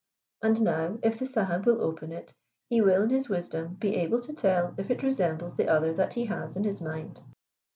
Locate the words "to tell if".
4.21-4.89